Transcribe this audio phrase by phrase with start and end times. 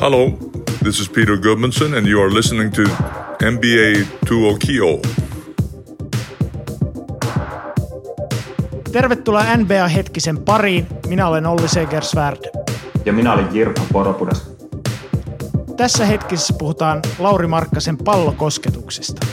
[0.00, 0.30] Hello,
[0.82, 2.82] this is Peter Gudmundsson, and you are listening to
[3.50, 5.00] NBA Tuokio.
[8.92, 10.86] Tervetuloa NBA-hetkisen pariin.
[11.08, 12.38] Minä olen Olli Segersvärd.
[13.04, 14.50] Ja minä olin Jirkka Poropudas.
[15.76, 19.26] Tässä hetkessä puhutaan Lauri Markkasen pallokosketuksesta.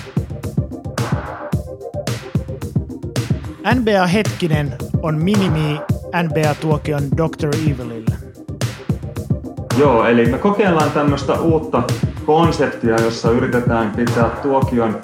[3.75, 5.79] NBA-hetkinen on minimi
[6.23, 7.47] NBA-tuokion Dr.
[7.55, 7.94] Evilille.
[9.77, 11.83] Joo, eli me kokeillaan tämmöistä uutta
[12.25, 15.01] konseptia, jossa yritetään pitää tuokion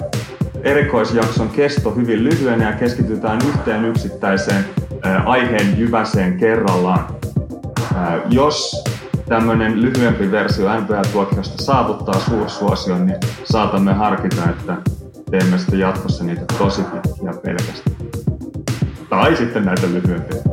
[0.62, 4.64] erikoisjakson kesto hyvin lyhyenä ja keskitytään yhteen yksittäiseen
[5.24, 7.06] aiheen jyväseen kerrallaan.
[8.30, 8.84] Jos
[9.28, 14.76] tämmöinen lyhyempi versio NBA-tuokiosta saavuttaa suursuosion, niin saatamme harkita, että
[15.30, 17.96] teemme sitten jatkossa niitä tosi pitkiä pelkästään.
[19.08, 20.51] Tai sitten näitä lyhyempiä.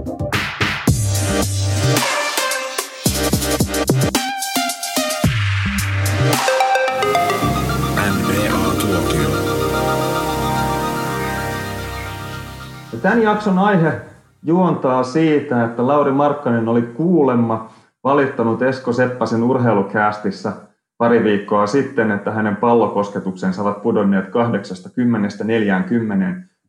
[13.01, 14.01] Tämän jakson aihe
[14.43, 20.53] juontaa siitä, että Lauri Markkanen oli kuulemma valittanut Esko Seppäsen urheilukäästissä
[20.97, 24.29] pari viikkoa sitten, että hänen pallokosketuksensa ovat pudonneet 80-40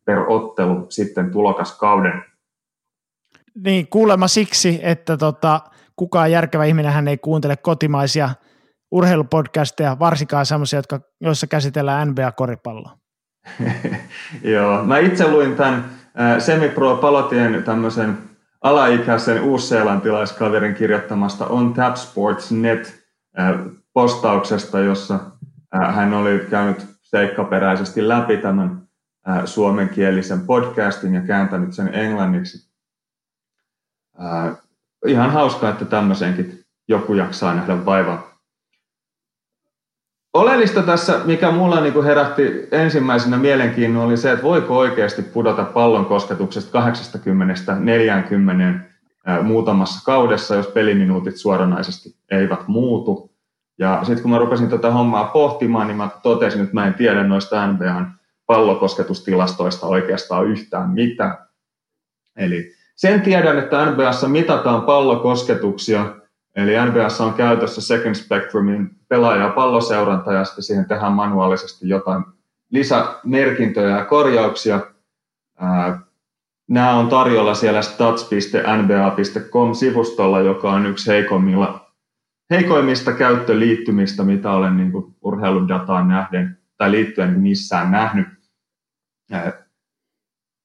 [0.05, 2.23] per ottelu sitten tulokaskauden.
[3.63, 5.61] Niin, kuulemma siksi, että tota,
[5.95, 8.29] kukaan järkevä ihminen hän ei kuuntele kotimaisia
[8.91, 12.97] urheilupodcasteja, varsinkaan sellaisia, jotka, joissa käsitellään NBA-koripalloa.
[14.53, 16.00] Joo, mä itse luin tämän
[16.39, 18.17] Semipro Palotien tämmöisen
[18.61, 23.03] alaikäisen uusseelantilaiskaverin kirjoittamasta On Tap Sports Net
[23.93, 25.19] postauksesta, jossa
[25.71, 28.81] hän oli käynyt seikkaperäisesti läpi tämän
[29.45, 32.71] suomenkielisen podcastin ja kääntänyt sen englanniksi.
[35.05, 38.30] Ihan hauskaa, että tämmöisenkin joku jaksaa nähdä vaivaa.
[40.33, 46.05] Oleellista tässä, mikä mulla niin herätti ensimmäisenä mielenkiinnon, oli se, että voiko oikeasti pudota pallon
[46.05, 46.83] kosketuksesta 80-40
[49.43, 53.31] muutamassa kaudessa, jos peliminuutit suoranaisesti eivät muutu.
[53.79, 57.23] Ja sitten kun mä rupesin tätä hommaa pohtimaan, niin mä totesin, että mä en tiedä
[57.23, 58.13] noista NBAn
[58.45, 61.37] pallokosketustilastoista oikeastaan yhtään mitään.
[62.35, 66.20] Eli sen tiedän, että NBAssa mitataan pallokosketuksia
[66.55, 72.23] Eli NBAssa on käytössä Second Spectrumin pelaaja- ja palloseuranta ja sitten siihen tehdään manuaalisesti jotain
[72.69, 74.79] lisämerkintöjä ja korjauksia.
[76.69, 81.91] Nämä on tarjolla siellä stats.nba.com-sivustolla, joka on yksi heikoimmilla,
[82.49, 84.91] heikoimmista käyttöliittymistä, mitä olen niin
[85.21, 88.27] urheiludataan nähden tai liittyen missään nähnyt.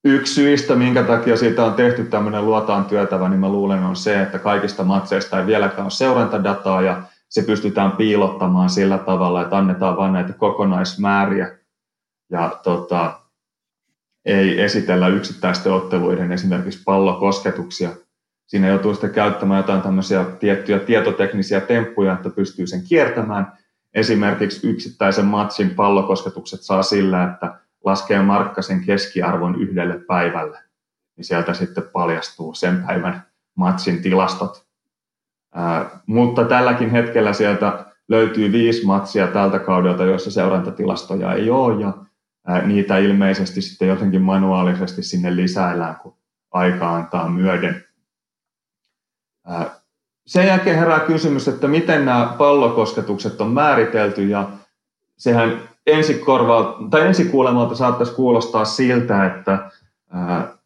[0.06, 4.22] Yksi syistä, minkä takia siitä on tehty tämmöinen luotaan työtävä, niin mä luulen on se,
[4.22, 9.97] että kaikista matseista ei vieläkään ole seurantadataa ja se pystytään piilottamaan sillä tavalla, että annetaan
[9.97, 11.59] vain näitä kokonaismääriä
[12.31, 13.21] ja tota,
[14.25, 17.91] ei esitellä yksittäisten otteluiden esimerkiksi pallokosketuksia.
[18.47, 23.53] Siinä joutuu sitten käyttämään jotain tämmöisiä tiettyjä tietoteknisiä temppuja, että pystyy sen kiertämään.
[23.95, 30.59] Esimerkiksi yksittäisen matsin pallokosketukset saa sillä, että laskee Markkasen keskiarvon yhdelle päivälle,
[31.17, 34.67] niin sieltä sitten paljastuu sen päivän matsin tilastot.
[35.55, 41.93] Ää, mutta tälläkin hetkellä sieltä löytyy viisi matsia tältä kaudelta, joissa seurantatilastoja ei ole, ja
[42.47, 46.17] ää, niitä ilmeisesti sitten jotenkin manuaalisesti sinne lisäillään, kun
[46.51, 47.85] aika antaa myöden.
[49.47, 49.71] Ää,
[50.27, 54.49] sen jälkeen herää kysymys, että miten nämä pallokosketukset on määritelty, ja
[55.17, 55.76] sehän
[56.91, 59.71] tai ensikuulemalta saattaisi kuulostaa siltä, että
[60.11, 60.57] ää,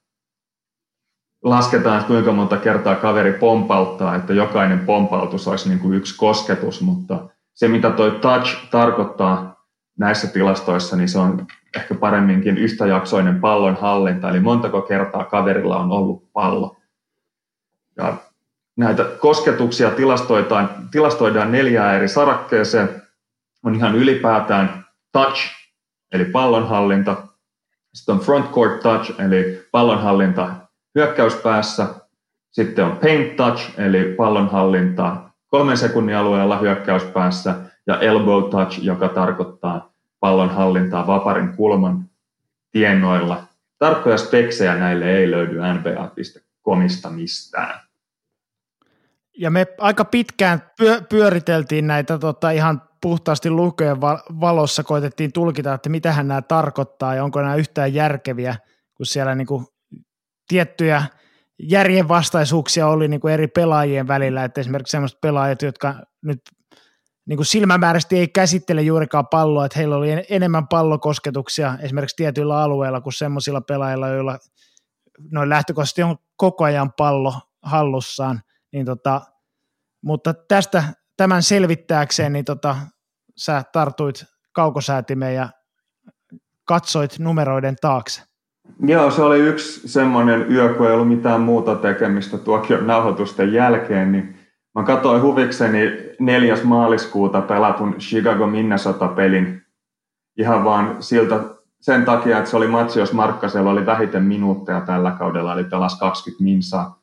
[1.45, 6.81] lasketaan, että kuinka monta kertaa kaveri pompauttaa, että jokainen pompautus olisi niin kuin yksi kosketus,
[6.81, 9.65] mutta se mitä toi touch tarkoittaa
[9.99, 15.93] näissä tilastoissa, niin se on ehkä paremminkin yhtäjaksoinen pallon hallinta, eli montako kertaa kaverilla on
[15.93, 16.77] ollut pallo.
[17.97, 18.15] Ja
[18.77, 23.03] näitä kosketuksia tilastoidaan, tilastoidaan neljään eri sarakkeeseen.
[23.65, 24.80] On ihan ylipäätään
[25.13, 25.41] touch,
[26.13, 27.17] eli pallonhallinta.
[27.95, 30.55] Sitten on front court touch, eli pallonhallinta
[30.95, 31.87] hyökkäyspäässä.
[32.51, 35.17] Sitten on paint touch, eli pallonhallinta
[35.47, 37.55] kolmen sekunnin alueella hyökkäyspäässä.
[37.87, 42.11] Ja elbow touch, joka tarkoittaa pallonhallintaa vaparin kulman
[42.71, 43.43] tienoilla.
[43.79, 47.81] Tarkkoja speksejä näille ei löydy nba.comista mistään.
[49.39, 50.63] Ja me aika pitkään
[51.09, 54.01] pyöriteltiin näitä tota, ihan puhtaasti lukujen
[54.41, 58.57] valossa koitettiin tulkita, että mitähän nämä tarkoittaa ja onko nämä yhtään järkeviä,
[58.95, 59.67] kun siellä niin kuin
[60.49, 61.03] tiettyjä
[61.59, 66.41] järjenvastaisuuksia oli niin kuin eri pelaajien välillä, että esimerkiksi sellaiset pelaajat, jotka nyt
[67.27, 73.01] niin kuin silmämääräisesti ei käsittele juurikaan palloa, että heillä oli enemmän pallokosketuksia esimerkiksi tietyillä alueilla
[73.01, 74.39] kuin semmoisilla pelaajilla, joilla
[75.31, 78.41] noin lähtökohtaisesti on koko ajan pallo hallussaan,
[78.73, 79.21] niin tota,
[80.05, 80.85] mutta tästä
[81.21, 82.77] tämän selvittääkseen, niin tota,
[83.37, 85.49] sä tartuit kaukosäätimeen ja
[86.65, 88.23] katsoit numeroiden taakse.
[88.87, 94.13] Joo, se oli yksi semmoinen yö, kun ei ollut mitään muuta tekemistä tuokion nauhoitusten jälkeen,
[94.13, 94.39] niin
[94.75, 95.81] mä katsoin huvikseni
[96.19, 96.57] 4.
[96.65, 99.63] maaliskuuta pelatun Chicago Minnesota-pelin
[100.39, 101.41] ihan vaan siltä,
[101.81, 105.99] sen takia, että se oli matsi, jos Markkasella oli vähiten minuutteja tällä kaudella, eli pelas
[105.99, 107.03] 20 minsaa.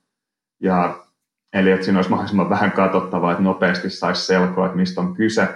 [0.61, 1.06] Ja,
[1.53, 5.47] eli että siinä olisi mahdollisimman vähän katsottavaa, että nopeasti saisi selkoa, että mistä on kyse.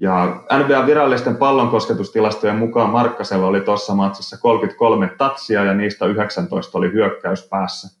[0.00, 6.92] Ja NBA virallisten pallonkosketustilastojen mukaan Markkasella oli tuossa matsissa 33 tatsia ja niistä 19 oli
[6.92, 7.98] hyökkäyspäässä.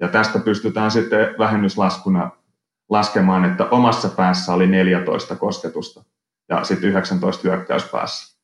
[0.00, 2.30] Ja tästä pystytään sitten vähennyslaskuna
[2.88, 6.04] laskemaan, että omassa päässä oli 14 kosketusta
[6.48, 8.36] ja sitten 19 hyökkäyspäässä.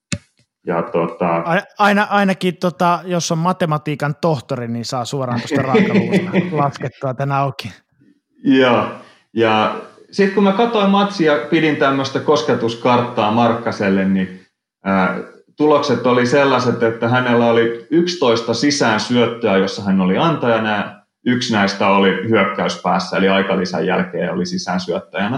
[0.66, 1.44] Ja tota...
[1.78, 7.72] Aina, ainakin, tota, jos on matematiikan tohtori, niin saa suoraan tuosta raakaluusta laskettua tänä auki.
[8.44, 8.88] Joo,
[9.32, 9.76] ja
[10.10, 14.46] sitten kun mä katsoin matsia pidin tämmöistä kosketuskarttaa Markkaselle, niin
[14.84, 15.18] ää,
[15.56, 20.70] tulokset oli sellaiset, että hänellä oli 11 sisään syöttöä, jossa hän oli antajana.
[20.70, 25.36] Ja yksi näistä oli hyökkäyspäässä, eli aikalisän jälkeen oli sisään syöttäjänä.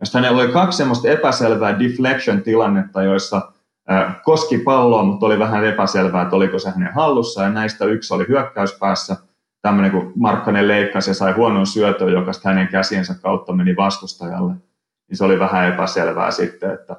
[0.00, 3.52] Ja hänellä oli kaksi semmoista epäselvää deflection-tilannetta, joissa
[3.88, 8.14] ää, koski palloa, mutta oli vähän epäselvää, että oliko se hänen hallussa, ja näistä yksi
[8.14, 9.16] oli hyökkäyspäässä–
[9.62, 14.52] tämmöinen, kun Markkanen leikkasi ja sai huonon syötön, joka hänen käsiensä kautta meni vastustajalle,
[15.08, 16.96] niin se oli vähän epäselvää sitten, että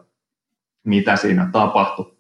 [0.86, 2.14] mitä siinä tapahtui.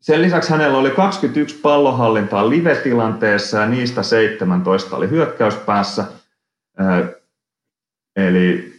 [0.00, 6.04] Sen lisäksi hänellä oli 21 pallohallintaa live-tilanteessa ja niistä 17 oli hyökkäyspäässä.
[8.16, 8.74] Eli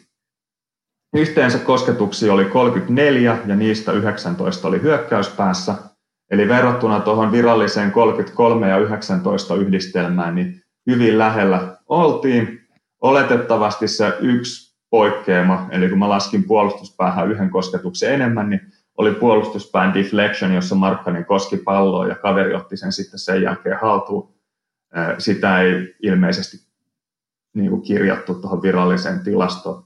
[1.14, 5.76] yhteensä kosketuksia oli 34 ja niistä 19 oli hyökkäyspäässä–
[6.32, 12.68] Eli verrattuna tuohon viralliseen 33 ja 19 yhdistelmään, niin hyvin lähellä oltiin.
[13.02, 18.62] Oletettavasti se yksi poikkeama, eli kun mä laskin puolustuspäähän yhden kosketuksen enemmän, niin
[18.98, 24.36] oli puolustuspään deflection, jossa Markkanen koski palloa ja kaveri otti sen sitten sen jälkeen haltuun.
[25.18, 26.58] Sitä ei ilmeisesti
[27.56, 29.84] niin kuin kirjattu tuohon viralliseen tilastoon.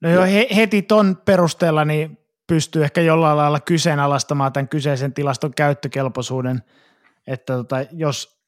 [0.00, 0.24] No joo,
[0.56, 2.18] heti ton perusteella niin
[2.50, 6.62] pystyy ehkä jollain lailla kyseenalaistamaan tämän kyseisen tilaston käyttökelpoisuuden,
[7.26, 8.42] että tota, jos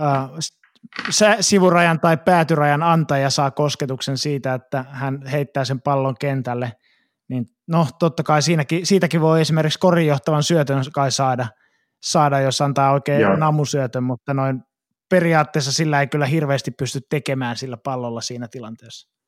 [0.00, 0.30] äh,
[1.40, 6.72] sivurajan tai päätyrajan antaja saa kosketuksen siitä, että hän heittää sen pallon kentälle,
[7.28, 11.46] niin no totta kai siinäkin, siitäkin voi esimerkiksi korinjohtavan syötön kai saada,
[12.02, 13.36] saada jos antaa oikein Joo.
[13.36, 14.62] namusyötön, mutta noin
[15.08, 19.19] periaatteessa sillä ei kyllä hirveästi pysty tekemään sillä pallolla siinä tilanteessa.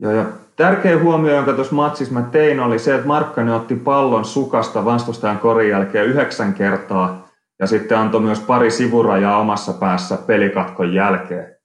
[0.00, 0.24] Joo, ja
[0.56, 5.38] tärkeä huomio, jonka tuossa matsissa mä tein, oli se, että Markkanen otti pallon sukasta vastustajan
[5.38, 7.28] korin jälkeen yhdeksän kertaa,
[7.58, 11.56] ja sitten antoi myös pari sivurajaa omassa päässä pelikatkon jälkeen.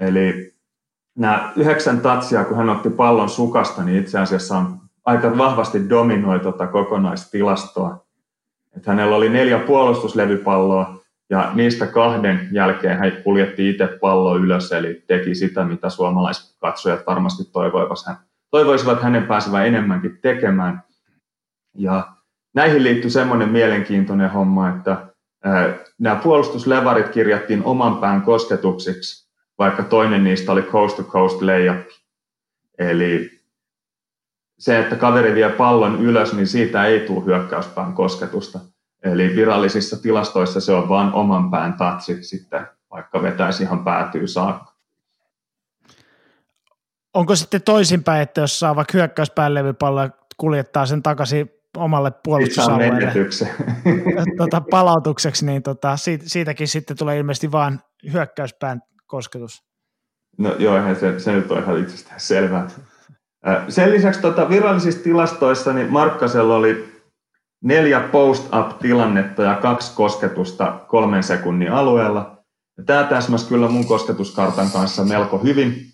[0.00, 0.54] Eli
[1.18, 6.40] nämä yhdeksän tatsia, kun hän otti pallon sukasta, niin itse asiassa on aika vahvasti dominoi
[6.40, 8.06] tuota kokonaistilastoa.
[8.76, 10.98] Että hänellä oli neljä puolustuslevypalloa,
[11.30, 17.06] ja niistä kahden jälkeen hän kuljetti itse pallo ylös, eli teki sitä, mitä suomalaiset katsojat
[17.06, 18.18] varmasti toivoisivat,
[18.50, 20.82] toivoisivat hänen pääsevän enemmänkin tekemään.
[21.74, 22.12] Ja
[22.54, 25.06] näihin liittyy semmoinen mielenkiintoinen homma, että
[25.98, 31.86] nämä puolustuslevarit kirjattiin oman pään kosketuksiksi, vaikka toinen niistä oli coast to coast layup.
[32.78, 33.30] Eli
[34.58, 38.58] se, että kaveri vie pallon ylös, niin siitä ei tule hyökkäyspään kosketusta
[39.12, 44.76] Eli virallisissa tilastoissa se on vain oman pään tatsi sitten, vaikka vetäisi ihan päätyy saakka.
[47.14, 53.12] Onko sitten toisinpäin, että jos saa vaikka hyökkäyspään levypallo kuljettaa sen takaisin omalle puolustusalueelle
[54.38, 57.80] tota, palautukseksi, niin tota, siitä, siitäkin sitten tulee ilmeisesti vain
[58.12, 59.62] hyökkäyspään kosketus.
[60.38, 62.68] No joo, se, se nyt on ihan itsestään selvää.
[63.68, 66.95] Sen lisäksi tota, virallisissa tilastoissa niin Markkasella oli
[67.64, 72.36] neljä post-up-tilannetta ja kaksi kosketusta kolmen sekunnin alueella.
[72.78, 75.86] Ja tämä täsmäsi kyllä mun kosketuskartan kanssa melko hyvin.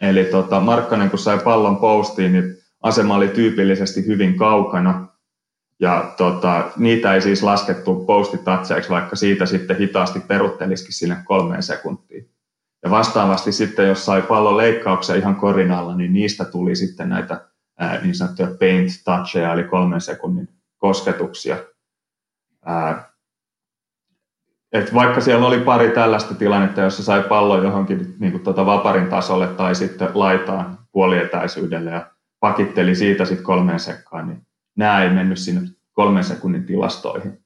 [0.00, 5.08] Eli tota, Markkanen kun sai pallon postiin, niin asema oli tyypillisesti hyvin kaukana.
[5.80, 12.30] Ja tota, niitä ei siis laskettu postitatseiksi, vaikka siitä sitten hitaasti peruttelisikin sinne kolmeen sekuntiin.
[12.82, 17.40] Ja vastaavasti sitten, jos sai pallon leikkauksia ihan korinalla, niin niistä tuli sitten näitä
[17.78, 21.56] ää, niin sanottuja paint toucheja, eli kolmen sekunnin kosketuksia.
[22.64, 23.12] Ää,
[24.72, 29.08] et vaikka siellä oli pari tällaista tilannetta, jossa sai pallon johonkin niin kuin tuota vaparin
[29.08, 35.38] tasolle tai sitten laitaan puolietäisyydelle ja pakitteli siitä sitten kolmeen sekkaan, niin nämä ei mennyt
[35.38, 35.60] sinne
[35.92, 37.44] kolmen sekunnin tilastoihin.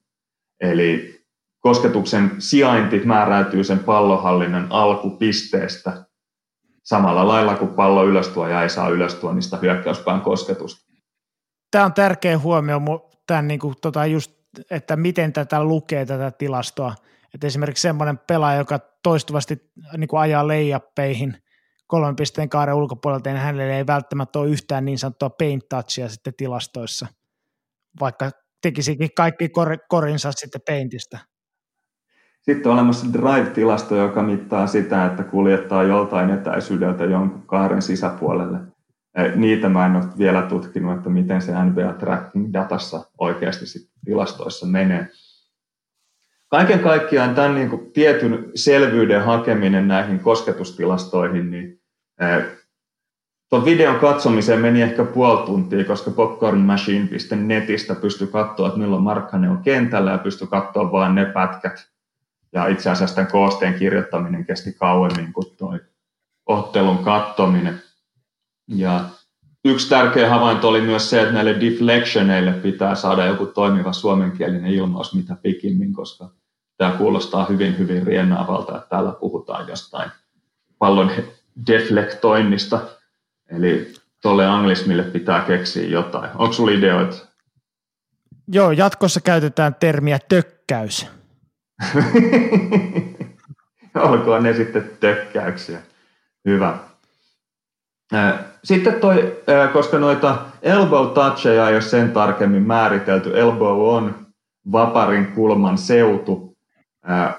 [0.59, 1.21] Eli
[1.59, 6.05] kosketuksen sijainti määräytyy sen pallohallinnan alkupisteestä
[6.83, 10.93] samalla lailla kuin pallo ylöstuoja ei saa ylöstuonnista hyökkäyspään kosketusta.
[11.71, 12.81] Tämä on tärkeä huomio,
[13.27, 14.31] tämän niin kuin, tota just,
[14.71, 16.95] että miten tätä lukee tätä tilastoa.
[17.33, 21.37] Että esimerkiksi semmoinen pelaaja, joka toistuvasti niin kuin ajaa leijappeihin
[21.87, 26.33] kolmen pisteen kaaren ulkopuolelta, niin hänelle ei välttämättä ole yhtään niin sanottua paint touchia sitten
[26.37, 27.07] tilastoissa,
[27.99, 31.17] vaikka tekisikin kaikki kor, korinsa sitten paintista.
[32.41, 38.72] Sitten on olemassa Drive-tilasto, joka mittaa sitä, että kuljettaa joltain etäisyydeltä jonkun kaaren sisäpuolelle.
[39.35, 44.65] Niitä mä en ole vielä tutkinut, että miten se NBA Tracking datassa oikeasti sitten tilastoissa
[44.65, 45.07] menee.
[46.47, 51.81] Kaiken kaikkiaan tämän niin kuin tietyn selvyyden hakeminen näihin kosketustilastoihin, niin
[53.49, 59.63] tuon videon katsomiseen meni ehkä puoli tuntia, koska popcornmachine.netistä pystyi katsoa, että milloin Markkanen on
[59.63, 61.89] kentällä ja pystyi katsoa vain ne pätkät,
[62.53, 65.79] ja itse asiassa tämän koosteen kirjoittaminen kesti kauemmin kuin tuo
[66.45, 67.81] ottelun kattominen.
[68.67, 69.05] Ja
[69.65, 75.15] yksi tärkeä havainto oli myös se, että näille deflectioneille pitää saada joku toimiva suomenkielinen ilmaus
[75.15, 76.29] mitä pikimmin, koska
[76.77, 80.11] tämä kuulostaa hyvin, hyvin riennaavalta, että täällä puhutaan jostain
[80.79, 81.11] pallon
[81.67, 82.79] deflektoinnista.
[83.49, 86.31] Eli tuolle anglismille pitää keksiä jotain.
[86.35, 87.15] Onko sinulla ideoita?
[88.47, 91.07] Joo, jatkossa käytetään termiä tökkäys.
[93.95, 95.81] Olkoon ne sitten tökkäyksiä.
[96.45, 96.79] Hyvä.
[98.63, 99.43] Sitten toi,
[99.73, 104.27] koska noita elbow toucheja ei ole sen tarkemmin määritelty, elbow on
[104.71, 106.57] vaparin kulman seutu.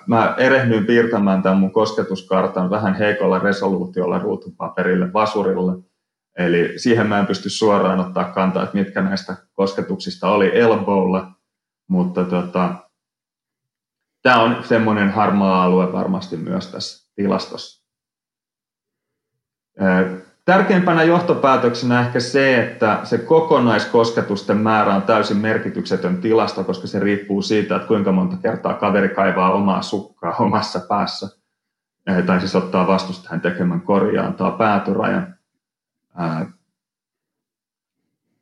[0.07, 5.83] Mä erehdyin piirtämään tämän mun kosketuskartan vähän heikolla resoluutiolla ruutupaperille vasurille.
[6.38, 11.33] Eli siihen mä en pysty suoraan ottaa kantaa, että mitkä näistä kosketuksista oli elbowlla,
[11.88, 12.75] mutta tota,
[14.23, 17.85] tämä on semmoinen harmaa alue varmasti myös tässä tilastossa.
[20.44, 27.42] Tärkeimpänä johtopäätöksenä ehkä se, että se kokonaiskosketusten määrä on täysin merkityksetön tilasto, koska se riippuu
[27.42, 31.28] siitä, että kuinka monta kertaa kaveri kaivaa omaa sukkaa omassa päässä,
[32.26, 35.34] tai siis ottaa vastustajan tekemän korjaa, antaa päätyrajan.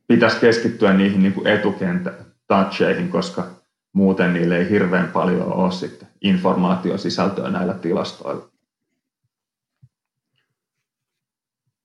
[0.08, 2.12] Pitäisi keskittyä niihin niin etukentä
[2.46, 3.44] toucheihin, koska
[3.92, 8.51] muuten niille ei hirveän paljon ole sitten informaatiosisältöä näillä tilastoilla.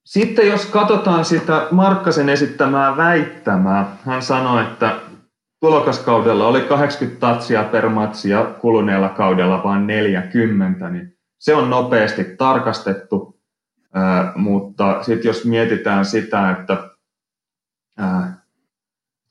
[0.07, 4.99] Sitten jos katsotaan sitä Markkasen esittämää väittämää, hän sanoi, että
[5.59, 12.23] tulokaskaudella oli 80 tatsia per matsi ja kuluneella kaudella vain 40, niin se on nopeasti
[12.23, 13.39] tarkastettu,
[14.35, 16.89] mutta sitten jos mietitään sitä, että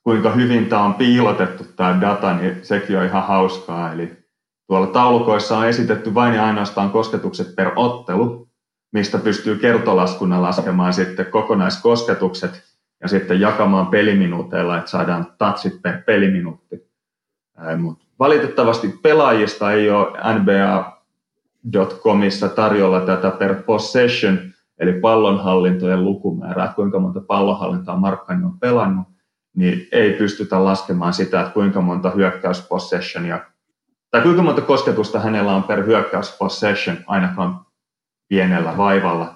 [0.02, 3.92] kuinka hyvin tämä on piilotettu tämä data, niin sekin on ihan hauskaa.
[3.92, 4.16] Eli
[4.66, 8.45] tuolla taulukoissa on esitetty vain ja ainoastaan kosketukset per ottelu,
[8.96, 12.62] mistä pystyy kertolaskuna laskemaan sitten kokonaiskosketukset
[13.02, 16.90] ja sitten jakamaan peliminuuteilla, että saadaan tatsit per peliminuutti.
[17.76, 24.38] Mutta valitettavasti pelaajista ei ole NBA.comissa tarjolla tätä per possession,
[24.78, 29.06] eli pallonhallintojen lukumäärää, kuinka monta pallonhallintaa Markkanen on pelannut,
[29.54, 33.40] niin ei pystytä laskemaan sitä, että kuinka monta hyökkäyspossessionia
[34.10, 37.65] tai kuinka monta kosketusta hänellä on per hyökkäyspossession ainakaan
[38.28, 39.34] pienellä vaivalla.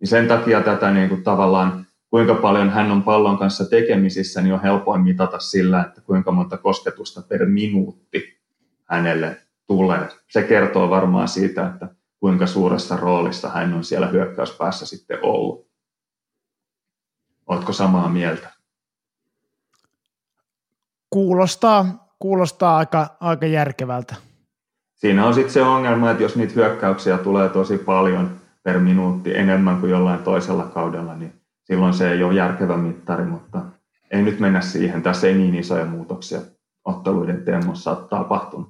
[0.00, 4.54] Niin sen takia tätä niin kuin tavallaan, kuinka paljon hän on pallon kanssa tekemisissä, niin
[4.54, 8.38] on helpoin mitata sillä, että kuinka monta kosketusta per minuutti
[8.84, 9.36] hänelle
[9.66, 10.08] tulee.
[10.30, 11.88] Se kertoo varmaan siitä, että
[12.20, 15.68] kuinka suuressa roolissa hän on siellä hyökkäyspäässä sitten ollut.
[17.46, 18.50] Oletko samaa mieltä?
[21.10, 24.14] Kuulostaa, kuulostaa aika, aika järkevältä.
[25.04, 29.80] Siinä on sitten se ongelma, että jos niitä hyökkäyksiä tulee tosi paljon per minuutti enemmän
[29.80, 31.32] kuin jollain toisella kaudella, niin
[31.64, 33.62] silloin se ei ole järkevä mittari, mutta
[34.10, 35.02] ei nyt mennä siihen.
[35.02, 36.40] Tässä ei niin isoja muutoksia
[36.84, 38.68] otteluiden teemossa ole tapahtunut.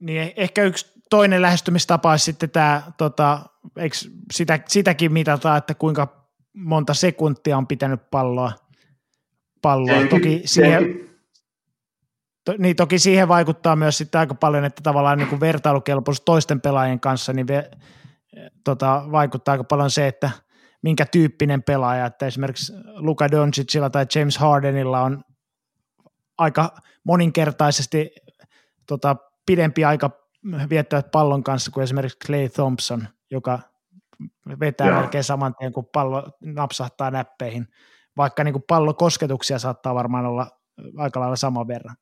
[0.00, 3.40] Niin eh, ehkä yksi toinen lähestymistapa olisi sitten tämä, tota,
[3.76, 3.96] eikö
[4.32, 8.52] sitä, sitäkin mitata, että kuinka monta sekuntia on pitänyt palloa.
[9.62, 9.94] palloa.
[9.94, 11.07] Senkin, Toki siihen,
[12.48, 16.60] To, niin toki siihen vaikuttaa myös sitten aika paljon, että tavallaan niin kuin vertailukelpoisuus toisten
[16.60, 17.70] pelaajien kanssa niin ve,
[18.64, 20.30] tota, vaikuttaa aika paljon se, että
[20.82, 25.22] minkä tyyppinen pelaaja, että esimerkiksi Luka Doncicilla tai James Hardenilla on
[26.38, 28.10] aika moninkertaisesti
[28.86, 30.10] tota, pidempi aika
[30.70, 33.58] viettävät pallon kanssa kuin esimerkiksi Clay Thompson, joka
[34.60, 35.00] vetää Joo.
[35.00, 37.66] melkein saman tien, kun pallo napsahtaa näppeihin,
[38.16, 40.50] vaikka niin kuin pallokosketuksia saattaa varmaan olla
[40.96, 41.96] aika lailla saman verran.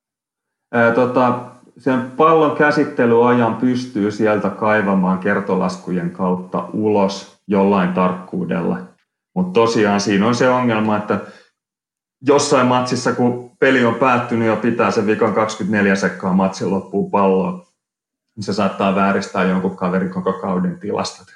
[0.77, 1.41] Ää, tota,
[1.79, 8.79] sen pallon käsittelyajan pystyy sieltä kaivamaan kertolaskujen kautta ulos jollain tarkkuudella.
[9.35, 11.21] Mutta tosiaan siinä on se ongelma, että
[12.27, 17.67] jossain matsissa, kun peli on päättynyt ja pitää sen viikon 24 sekkaa matsin loppuun palloa,
[18.37, 21.27] niin se saattaa vääristää jonkun kaverin koko kauden tilastot.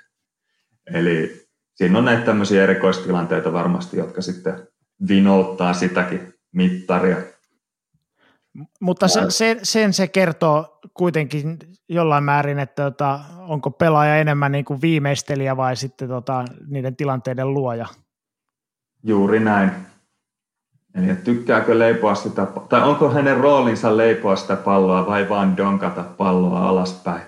[0.94, 4.68] Eli siinä on näitä tämmöisiä erikoistilanteita varmasti, jotka sitten
[5.08, 7.16] vinouttaa sitäkin mittaria.
[8.80, 14.64] Mutta se, se, sen se kertoo kuitenkin jollain määrin, että tota, onko pelaaja enemmän niin
[14.64, 17.86] kuin viimeistelijä vai sitten tota, niiden tilanteiden luoja.
[19.02, 19.70] Juuri näin.
[20.94, 26.68] Eli tykkääkö leipoa sitä, tai onko hänen roolinsa leipoa sitä palloa vai vain donkata palloa
[26.68, 27.22] alaspäin.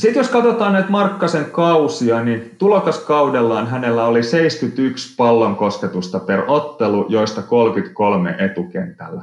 [0.00, 7.06] Sitten jos katsotaan näitä Markkasen kausia, niin tulokaskaudellaan hänellä oli 71 pallon kosketusta per ottelu,
[7.08, 9.22] joista 33 etukentällä.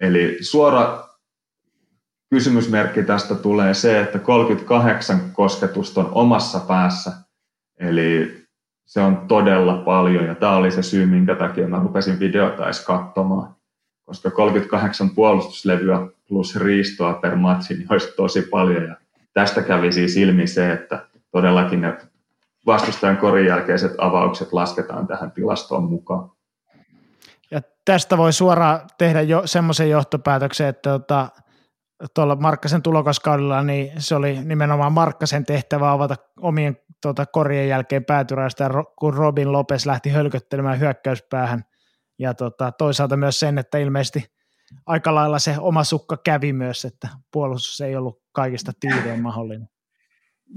[0.00, 1.04] Eli suora
[2.30, 7.12] kysymysmerkki tästä tulee se, että 38 kosketusta on omassa päässä.
[7.80, 8.40] Eli
[8.86, 12.84] se on todella paljon ja tämä oli se syy, minkä takia mä rupesin videota edes
[12.84, 13.54] katsomaan.
[14.04, 18.96] Koska 38 puolustuslevyä plus riistoa per matsi niin olisi tosi paljon ja
[19.32, 21.96] tästä kävi siis ilmi se, että todellakin ne
[22.66, 26.30] vastustajan korin jälkeiset avaukset lasketaan tähän tilastoon mukaan.
[27.50, 31.28] Ja tästä voi suoraan tehdä jo semmoisen johtopäätöksen, että tota,
[32.14, 38.70] tuolla Markkasen tulokaskaudella, niin se oli nimenomaan Markkasen tehtävä avata omien tuota, korien jälkeen päätyräistä,
[38.98, 41.64] kun Robin Lopes lähti hölköttelemään hyökkäyspäähän.
[42.18, 44.39] Ja tota, toisaalta myös sen, että ilmeisesti
[44.86, 49.68] aika lailla se oma sukka kävi myös, että puolustus ei ollut kaikista tiivein mahdollinen.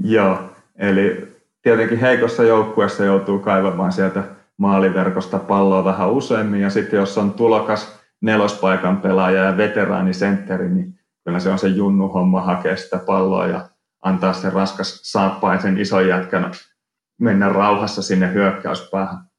[0.03, 4.23] Joo, eli tietenkin heikossa joukkueessa joutuu kaivamaan sieltä
[4.57, 11.39] maaliverkosta palloa vähän useammin, ja sitten jos on tulokas nelospaikan pelaaja ja veteraanisentteri, niin kyllä
[11.39, 13.69] se on se junnu homma hakea sitä palloa ja
[14.01, 16.51] antaa se raskas saappaisen ison jätkän
[17.21, 19.32] mennä rauhassa sinne hyökkäyspäähän.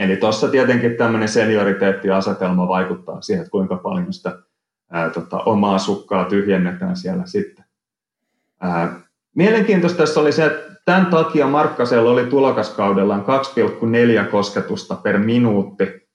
[0.00, 4.38] Eli tuossa tietenkin tämmöinen senioriteettiasetelma vaikuttaa siihen, että kuinka paljon sitä
[4.90, 7.64] ää, tota, omaa sukkaa tyhjennetään siellä sitten.
[8.60, 9.00] Ää,
[9.36, 13.24] mielenkiintoista tässä oli se, että tämän takia Markkasella oli tulokaskaudellaan
[14.24, 16.08] 2,4 kosketusta per minuutti.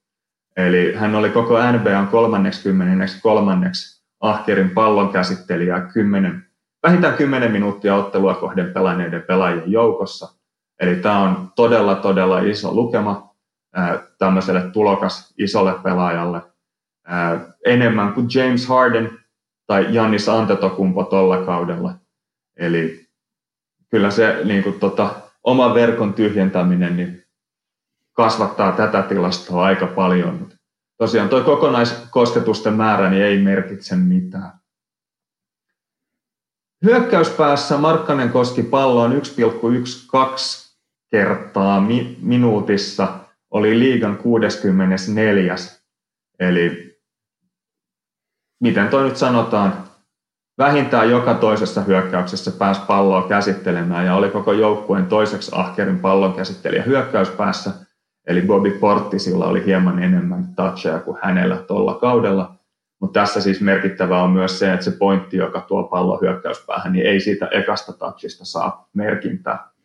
[0.56, 6.46] Eli hän oli koko NBAn 30 kolmanneksi ahkerin pallon käsittelijä 10,
[6.82, 8.72] vähintään 10 minuuttia ottelua kohden
[9.26, 10.28] pelaajien joukossa.
[10.80, 13.25] Eli tämä on todella, todella iso lukema
[14.18, 16.42] tämmöiselle tulokas isolle pelaajalle.
[17.64, 19.18] Enemmän kuin James Harden
[19.66, 21.94] tai Jannis Antetokumpo tuolla kaudella.
[22.56, 23.06] Eli
[23.90, 27.24] kyllä se niin kuin, tota, oman verkon tyhjentäminen niin
[28.12, 30.48] kasvattaa tätä tilastoa aika paljon.
[30.98, 34.52] Tosiaan tuo kokonaiskosketusten määrä niin ei merkitse mitään.
[36.84, 39.20] Hyökkäyspäässä Markkanen koski palloon 1,12
[41.10, 43.18] kertaa mi- minuutissa,
[43.56, 45.54] oli liigan 64.
[46.38, 46.96] Eli
[48.60, 49.84] miten toi nyt sanotaan,
[50.58, 56.82] vähintään joka toisessa hyökkäyksessä pääsi palloa käsittelemään ja oli koko joukkueen toiseksi ahkerin pallon käsittelijä
[56.82, 57.70] hyökkäyspäässä.
[58.26, 62.54] Eli Bobby Portisilla oli hieman enemmän toucheja kuin hänellä tuolla kaudella.
[63.00, 67.06] Mutta tässä siis merkittävää on myös se, että se pointti, joka tuo pallo hyökkäyspäähän, niin
[67.06, 69.75] ei siitä ekasta touchista saa merkintää.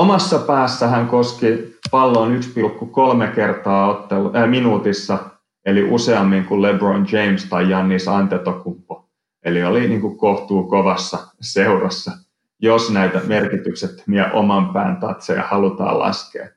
[0.00, 5.18] Omassa päässä hän koski pallon 1,3 kertaa ottelu, äh, minuutissa,
[5.64, 9.08] eli useammin kuin LeBron James tai Jannis Antetokumpo.
[9.42, 12.12] Eli oli niin kuin kohtuu kovassa seurassa,
[12.58, 16.48] jos näitä merkityksettömiä oman pään tatseja halutaan laskea.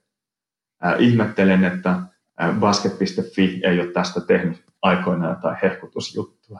[0.86, 6.60] Äh, ihmettelen, että äh, basket.fi ei ole tästä tehnyt aikoinaan jotain hehkutusjuttua.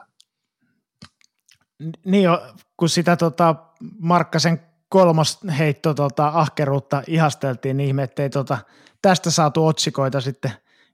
[2.04, 2.28] Niin
[2.76, 3.54] kun sitä tota,
[3.98, 8.58] Markkasen kolmos heitto tota, ahkeruutta ihasteltiin, niin ihme, ettei tota,
[9.02, 10.50] tästä saatu otsikoita sitten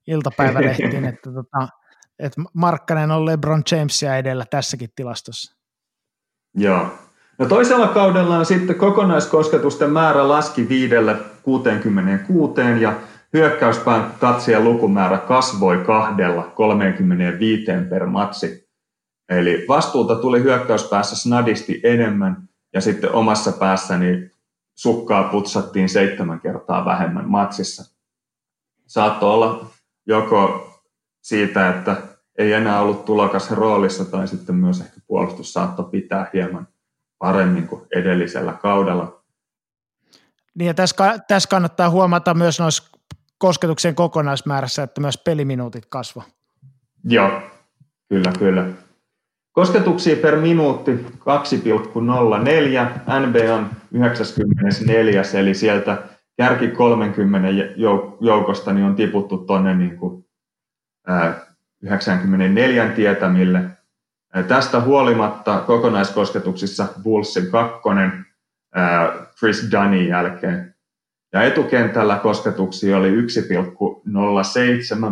[0.06, 1.68] iltapäivälehtiin, että, tota,
[2.18, 5.56] että Markkanen on LeBron Jamesia edellä tässäkin tilastossa.
[6.54, 6.86] Joo.
[7.38, 12.94] No toisella kaudella sitten kokonaiskosketusten määrä laski viidelle 66 ja
[13.32, 18.70] hyökkäyspään katsien lukumäärä kasvoi kahdella 35 per matsi.
[19.28, 24.30] Eli vastuuta tuli hyökkäyspäässä snadisti enemmän ja sitten omassa päässäni
[24.74, 27.94] sukkaa putsattiin seitsemän kertaa vähemmän matsissa.
[28.86, 29.66] Saattoi olla
[30.06, 30.70] joko
[31.22, 31.96] siitä, että
[32.38, 36.68] ei enää ollut tulokas roolissa tai sitten myös ehkä puolustus saattoi pitää hieman
[37.18, 39.22] paremmin kuin edellisellä kaudella.
[40.54, 42.98] Niin ja tässä, tässä kannattaa huomata myös noissa
[43.38, 46.22] kosketuksen kokonaismäärässä, että myös peliminuutit kasvo.
[47.04, 47.42] Joo,
[48.08, 48.66] kyllä, kyllä.
[49.52, 50.96] Kosketuksia per minuutti 2,04,
[53.26, 56.02] NB on 94, eli sieltä
[56.36, 57.48] kärki 30
[58.20, 60.24] joukosta niin on tiputtu tuonne niin kuin,
[61.82, 63.60] 94 tietämille.
[64.48, 68.26] Tästä huolimatta kokonaiskosketuksissa Bullsin kakkonen
[69.38, 70.74] Chris Dunnin jälkeen.
[71.32, 73.16] Ja etukentällä kosketuksia oli 1,07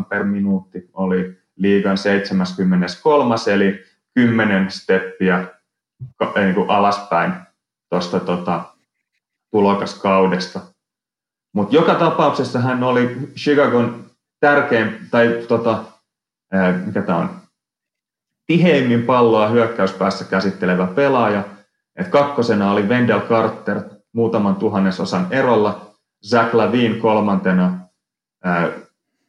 [0.08, 3.87] per minuutti, oli liigan 73, eli
[4.18, 5.44] 10 steppiä
[6.36, 7.32] niin kuin alaspäin
[7.90, 8.62] tuosta tota,
[9.50, 10.60] tulokaskaudesta.
[11.54, 14.06] Mutta joka tapauksessa hän oli Chicagon
[14.40, 15.84] tärkein, tai tota,
[16.52, 17.30] ää, mikä tämä on,
[18.46, 21.44] tiheimmin palloa hyökkäyspäässä käsittelevä pelaaja.
[21.96, 23.80] Et kakkosena oli Wendell Carter
[24.12, 25.94] muutaman tuhannesosan erolla,
[26.26, 27.78] Zach Lavin kolmantena
[28.44, 28.68] ää,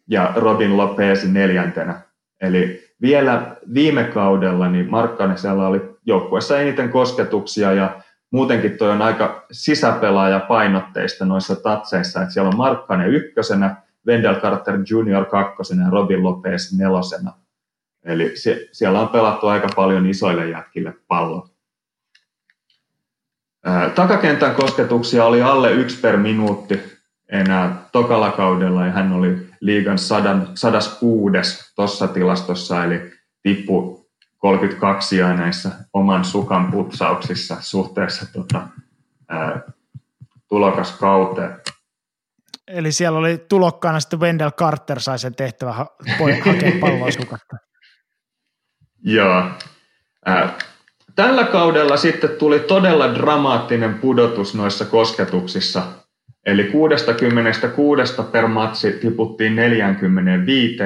[0.08, 2.02] ja Robin Lopez neljäntenä.
[2.42, 9.46] Eli vielä viime kaudella niin Markkanesella oli joukkueessa eniten kosketuksia ja muutenkin toi on aika
[9.52, 13.76] sisäpelaaja painotteista noissa tatseissa, että siellä on Markkanen ykkösenä,
[14.08, 15.26] Wendell Carter Jr.
[15.26, 17.34] kakkosena ja Robin Lopez nelosena.
[18.04, 21.50] Eli se, siellä on pelattu aika paljon isoille jätkille pallo.
[23.96, 31.74] Takakentän kosketuksia oli alle yksi per minuutti enää tokalla kaudella ja hän oli liigan 106
[31.76, 33.12] tuossa tilastossa, eli
[33.44, 38.68] tippu 32 näissä oman sukan putsauksissa suhteessa tota,
[39.30, 39.62] ää,
[40.48, 41.62] tulokaskauteen.
[42.68, 45.96] Eli siellä oli tulokkaana sitten Wendell Carter sai sen tehtävä ha-
[46.46, 47.56] hakea palloa sukasta.
[49.04, 49.44] Joo.
[51.16, 55.84] Tällä kaudella sitten tuli todella dramaattinen pudotus noissa kosketuksissa.
[56.50, 60.78] Eli 66 per matsi tiputtiin 45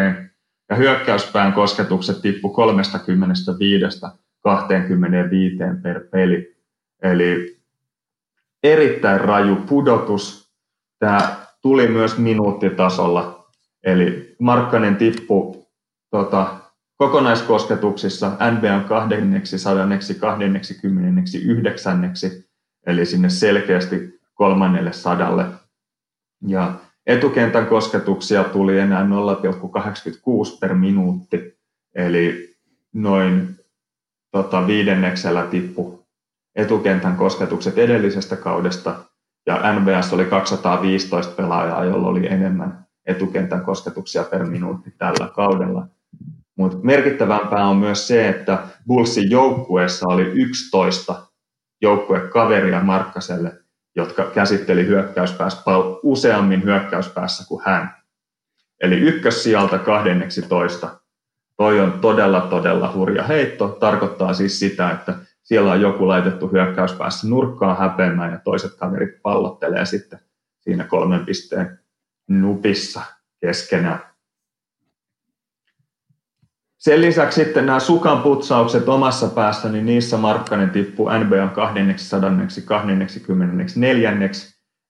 [0.70, 4.02] ja hyökkäyspään kosketukset tippu 35
[4.40, 6.56] 25 per peli.
[7.04, 7.58] Eli
[8.64, 10.54] erittäin raju pudotus.
[11.00, 13.50] Tämä tuli myös minuuttitasolla.
[13.84, 15.68] Eli Markkanen tippu
[16.10, 16.56] tota,
[16.98, 19.60] kokonaiskosketuksissa NBAn 229,
[22.86, 25.46] eli sinne selkeästi kolmannelle sadalle.
[26.48, 26.74] Ja
[27.06, 31.58] etukentän kosketuksia tuli enää 0,86 per minuutti,
[31.96, 32.56] eli
[32.94, 33.56] noin
[34.32, 36.06] tota, viidenneksellä tippu
[36.56, 38.96] etukentän kosketukset edellisestä kaudesta,
[39.46, 45.88] ja NBS oli 215 pelaajaa, jolla oli enemmän etukentän kosketuksia per minuutti tällä kaudella.
[46.58, 51.28] Mutta merkittävämpää on myös se, että Bullsin joukkueessa oli 11
[51.82, 53.63] joukkuekaveria Markkaselle,
[53.96, 55.62] jotka käsitteli hyökkäyspäässä
[56.04, 57.96] useammin hyökkäyspäässä kuin hän.
[58.82, 61.00] Eli ykkössijalta 12.
[61.58, 63.68] Toi on todella, todella hurja heitto.
[63.68, 69.86] Tarkoittaa siis sitä, että siellä on joku laitettu hyökkäyspäässä nurkkaan häpeämään ja toiset kaverit pallottelee
[69.86, 70.20] sitten
[70.60, 71.80] siinä kolmen pisteen
[72.28, 73.02] nupissa
[73.42, 74.13] keskenään.
[76.84, 84.14] Sen lisäksi sitten nämä sukan putsaukset omassa päässä, niin niissä Markkanen tippuu NBA 224,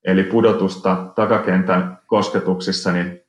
[0.06, 3.20] eli pudotusta takakentän kosketuksissa, niin,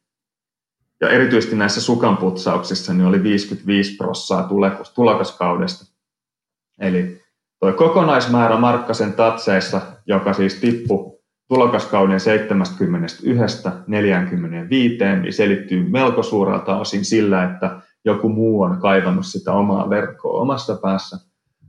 [1.01, 4.49] ja erityisesti näissä sukan putsauksissa niin oli 55 prossaa
[4.95, 5.95] tulokaskaudesta.
[6.81, 7.21] Eli
[7.61, 12.21] tuo kokonaismäärä Markkasen tatseissa, joka siis tippui tulokaskauden 71-45,
[15.23, 20.77] niin selittyy melko suurelta osin sillä, että joku muu on kaivannut sitä omaa verkkoa omassa
[20.77, 21.19] päässä,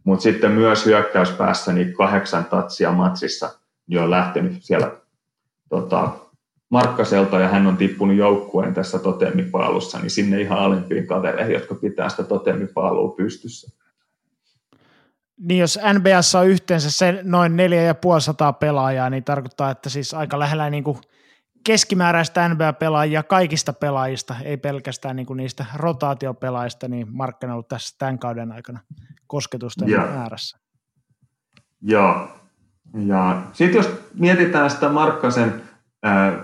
[0.03, 3.49] mutta sitten myös hyökkäyspäässä niin kahdeksan tatsia matsissa
[3.87, 4.91] niin on lähtenyt siellä
[5.69, 6.09] tota,
[6.69, 12.09] Markkaselta ja hän on tippunut joukkueen tässä totemipaalussa, niin sinne ihan alempiin kavereihin, jotka pitää
[12.09, 13.71] sitä totemipaalua pystyssä.
[15.37, 20.69] Niin jos NBS on yhteensä se noin 4500 pelaajaa, niin tarkoittaa, että siis aika lähellä
[20.69, 20.97] niin kuin–
[21.65, 27.95] keskimääräistä NBA-pelaajia kaikista pelaajista, ei pelkästään niin kuin niistä rotaatiopelaajista, niin Markkanen on ollut tässä
[27.99, 28.80] tämän kauden aikana
[29.28, 30.01] kosketusten ja.
[30.01, 30.58] ääressä.
[31.82, 32.28] Joo.
[33.06, 35.62] Ja sitten jos mietitään sitä Markkasen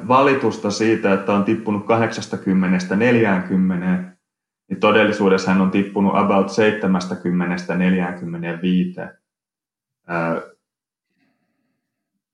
[0.08, 1.88] valitusta siitä, että on tippunut 80-40,
[4.70, 6.52] niin todellisuudessa hän on tippunut about 70-45.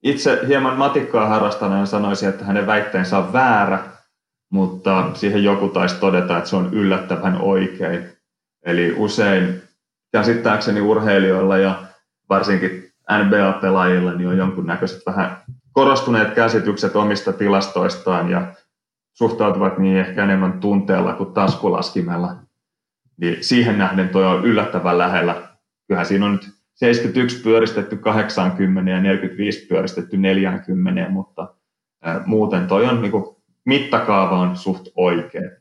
[0.08, 3.80] Itse hieman matikkaa harrastaneena sanoisin, että hänen väitteensä on väärä,
[4.52, 8.10] mutta siihen joku taisi todeta, että se on yllättävän oikein.
[8.66, 9.62] Eli usein
[10.12, 11.84] käsittääkseni urheilijoilla ja
[12.30, 15.38] varsinkin NBA-pelaajilla niin on jonkunnäköiset vähän
[15.72, 18.48] korostuneet käsitykset omista tilastoistaan ja
[19.14, 22.36] suhtautuvat niin ehkä enemmän tunteella kuin taskulaskimella.
[23.18, 25.36] Niin siihen nähden tuo on yllättävän lähellä.
[25.88, 31.54] Kyllähän siinä on nyt 71 pyöristetty 80 ja 45 pyöristetty 40, mutta
[32.26, 33.36] muuten toi on niin kuin,
[33.66, 35.52] mittakaava on suht oikein.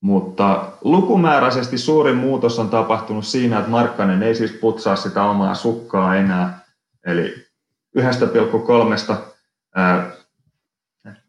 [0.00, 6.16] Mutta lukumääräisesti suurin muutos on tapahtunut siinä, että Markkanen ei siis putsaa sitä omaa sukkaa
[6.16, 6.58] enää.
[7.06, 7.34] Eli
[7.98, 8.02] 1,3,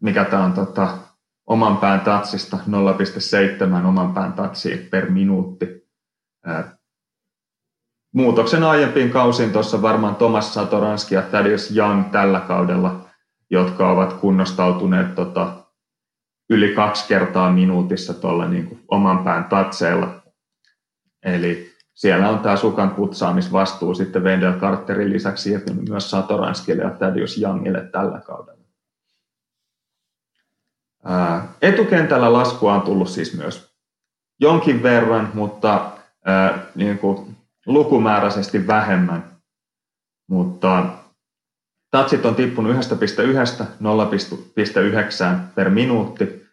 [0.02, 0.98] mikä tämä on tota,
[1.48, 2.58] oman pään tatsista,
[3.78, 5.66] 0,7 oman pään tatsiin per minuutti.
[8.16, 13.06] Muutoksen aiempiin kausiin tuossa varmaan Thomas Satoranski ja Thaddeus Young tällä kaudella,
[13.50, 15.54] jotka ovat kunnostautuneet tota,
[16.50, 20.24] yli kaksi kertaa minuutissa tuolla niin oman pään tatseilla.
[21.24, 27.42] Eli siellä on tämä sukan putsaamisvastuu sitten Wendell Carterin lisäksi siirtynyt myös Satoranskille ja Thaddeus
[27.42, 28.66] Youngille tällä kaudella.
[31.06, 33.76] Ää, etukentällä laskua on tullut siis myös
[34.40, 35.92] jonkin verran, mutta
[36.26, 37.35] ää, niin kuin
[37.66, 39.36] lukumääräisesti vähemmän.
[40.30, 40.86] Mutta
[41.92, 42.82] tatsit on tippunut 1,1
[43.64, 46.46] 0,9 per minuutti.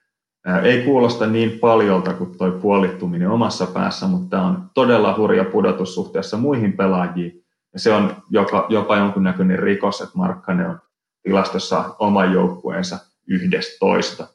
[0.63, 5.95] Ei kuulosta niin paljolta kuin tuo puolittuminen omassa päässä, mutta tämä on todella hurja pudotus
[5.95, 7.45] suhteessa muihin pelaajiin.
[7.73, 10.79] Ja se on jopa, jopa jonkunnäköinen rikos, että Markkanen on
[11.23, 14.29] tilastossa oman joukkueensa 11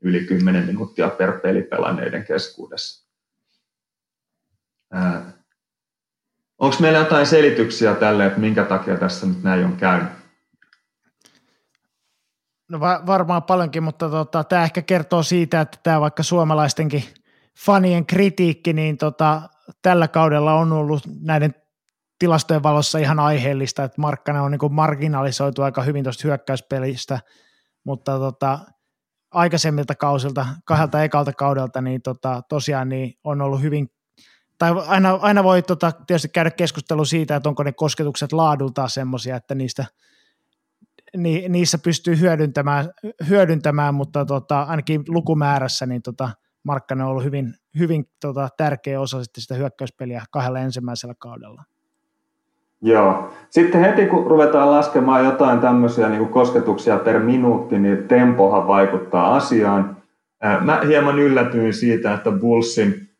[0.00, 3.08] yli 10 minuuttia per peli pelanneiden keskuudessa.
[6.58, 10.08] Onko meillä jotain selityksiä tälle, että minkä takia tässä nyt näin on käynyt?
[12.70, 17.04] No va- varmaan paljonkin, mutta tota, tämä ehkä kertoo siitä, että tämä vaikka suomalaistenkin
[17.66, 19.42] fanien kritiikki, niin tota,
[19.82, 21.54] tällä kaudella on ollut näiden
[22.18, 27.20] tilastojen valossa ihan aiheellista, että Markkanen on niin marginalisoitu aika hyvin tuosta hyökkäyspelistä,
[27.84, 28.58] mutta tota,
[29.30, 33.88] aikaisemmilta kausilta, kahdelta ekalta kaudelta, niin tota, tosiaan niin on ollut hyvin
[34.58, 39.36] tai aina, aina voi tota, tietysti käydä keskustelu siitä, että onko ne kosketukset laadultaan semmoisia,
[39.36, 39.84] että niistä,
[41.16, 42.90] ni, niissä pystyy hyödyntämään,
[43.28, 46.30] hyödyntämään mutta tota, ainakin lukumäärässä niin tota,
[46.64, 51.62] Markkanen on ollut hyvin, hyvin tota, tärkeä osa sitten sitä hyökkäyspeliä kahdella ensimmäisellä kaudella.
[52.82, 53.30] Joo.
[53.50, 59.96] Sitten heti kun ruvetaan laskemaan jotain tämmöisiä niin kosketuksia per minuutti, niin tempohan vaikuttaa asiaan.
[60.60, 63.13] Mä hieman yllätyin siitä, että Bullsin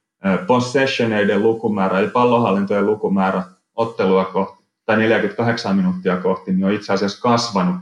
[0.47, 3.43] possessioneiden lukumäärä, eli pallohallintojen lukumäärä
[3.75, 7.77] ottelua kohti, tai 48 minuuttia kohti, niin on itse asiassa kasvanut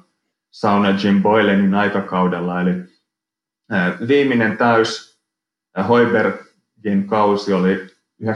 [0.51, 2.61] Sauna Jim Boylenin aikakaudella.
[2.61, 2.73] Eli
[4.09, 5.19] viimeinen täys
[5.89, 7.87] Hoibergin kausi oli
[8.23, 8.29] 98,3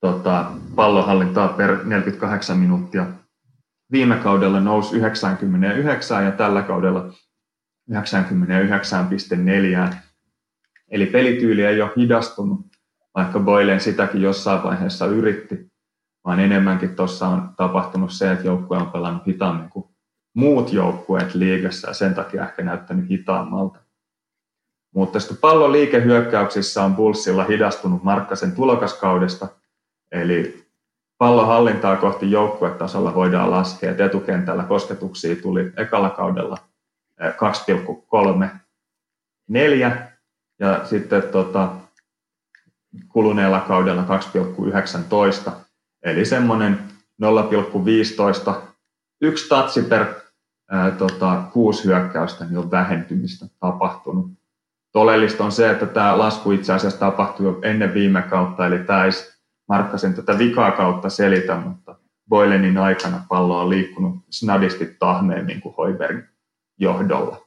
[0.00, 3.06] tota, pallohallintaa per 48 minuuttia.
[3.92, 7.12] Viime kaudella nousi 99 ja tällä kaudella
[7.90, 7.96] 99,4.
[10.90, 12.66] Eli pelityyli ei ole hidastunut,
[13.14, 15.66] vaikka Boylen sitäkin jossain vaiheessa yritti,
[16.24, 19.86] vaan enemmänkin tuossa on tapahtunut se, että joukkue on pelannut hitaammin kuin
[20.34, 23.78] muut joukkueet liigassa ja sen takia ehkä näyttänyt hitaammalta.
[24.94, 29.48] Mutta sitten pallon liikehyökkäyksissä on Bullsilla hidastunut Markkasen tulokaskaudesta,
[30.12, 30.64] eli
[31.18, 36.58] pallon hallintaa kohti joukkuetasolla voidaan laskea, että etukentällä kosketuksia tuli ekalla kaudella
[37.20, 38.46] 2,3
[39.48, 40.13] 4
[40.60, 41.72] ja sitten tota,
[43.08, 44.04] kuluneella kaudella
[45.46, 45.50] 2,19,
[46.02, 46.78] eli semmoinen
[47.22, 48.54] 0,15,
[49.20, 50.06] yksi tatsi per
[50.70, 54.30] ää, tota, kuusi hyökkäystä, niin on vähentymistä tapahtunut.
[54.92, 59.04] Todellista on se, että tämä lasku itse asiassa tapahtui jo ennen viime kautta, eli tämä
[59.04, 59.10] ei
[59.68, 61.96] Markkasen tätä vikaa kautta selitä, mutta
[62.28, 66.28] Boylenin aikana pallo on liikkunut snadisti tahmeemmin kuin Hoibergin
[66.78, 67.43] johdolla.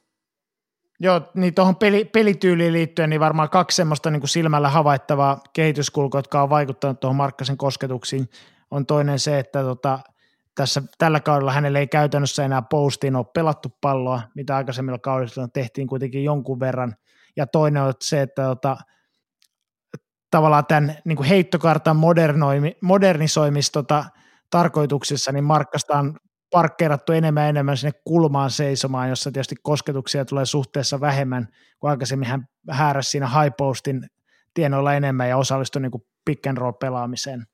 [0.99, 6.17] Joo, niin tuohon peli, pelityyliin liittyen niin varmaan kaksi semmoista niin kuin silmällä havaittavaa kehityskulkua,
[6.17, 8.29] jotka on vaikuttanut tuohon Markkasen kosketuksiin.
[8.71, 9.99] On toinen se, että tota,
[10.55, 15.87] tässä, tällä kaudella hänelle ei käytännössä enää postiin ole pelattu palloa, mitä aikaisemmilla kaudella tehtiin
[15.87, 16.95] kuitenkin jonkun verran.
[17.35, 18.77] Ja toinen on se, että tota,
[20.31, 21.97] tavallaan tämän niin kuin heittokartan
[22.81, 24.05] modernisoimista tota,
[24.49, 26.17] tarkoituksissa, niin Markkasta on
[26.51, 31.47] parkkeerattu enemmän ja enemmän sinne kulmaan seisomaan, jossa tietysti kosketuksia tulee suhteessa vähemmän,
[31.79, 34.09] kuin aikaisemmin hän hääräsi siinä high postin
[34.53, 37.45] tienoilla enemmän ja osallistui niin kuin pick and roll pelaamiseen.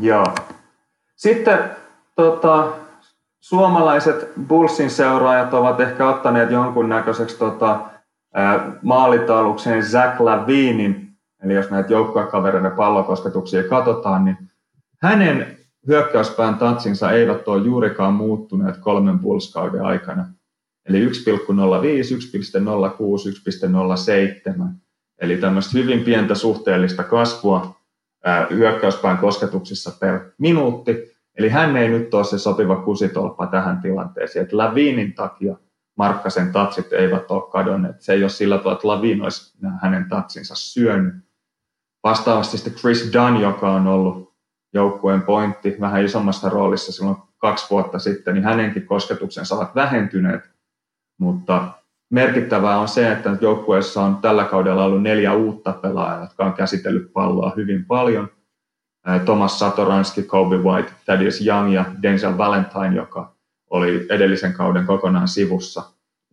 [0.00, 0.34] Joo.
[1.16, 1.58] Sitten
[2.14, 2.72] tota,
[3.40, 7.90] suomalaiset Bullsin seuraajat ovat ehkä ottaneet jonkunnäköiseksi tota,
[8.82, 11.05] maalitaulukseen Zach Lavinin,
[11.46, 14.36] eli jos näitä joukkuekavereiden pallokosketuksia katsotaan, niin
[15.02, 15.56] hänen
[15.86, 20.26] hyökkäyspään tatsinsa eivät ole juurikaan muuttuneet kolmen pulskauden aikana.
[20.88, 21.12] Eli 1,05, 1,06,
[24.58, 24.68] 1,07.
[25.18, 27.76] Eli tämmöistä hyvin pientä suhteellista kasvua
[28.50, 31.16] hyökkäyspään kosketuksissa per minuutti.
[31.38, 34.42] Eli hän ei nyt ole se sopiva kusitolppa tähän tilanteeseen.
[34.42, 35.56] Että Lavinin takia
[35.96, 38.00] Markkasen tatsit eivät ole kadonneet.
[38.00, 41.25] Se ei ole sillä tavalla, että Lavin olisi hänen tatsinsa syönyt.
[42.06, 44.34] Vastaavasti sitten Chris Dunn, joka on ollut
[44.74, 50.50] joukkueen pointti vähän isommassa roolissa silloin kaksi vuotta sitten, niin hänenkin kosketuksensa ovat vähentyneet.
[51.18, 51.68] Mutta
[52.10, 57.12] merkittävää on se, että joukkueessa on tällä kaudella ollut neljä uutta pelaajaa, jotka on käsitellyt
[57.12, 58.28] palloa hyvin paljon.
[59.24, 63.34] Thomas Satoranski, Kobe White, Thaddeus Young ja Denzel Valentine, joka
[63.70, 65.82] oli edellisen kauden kokonaan sivussa.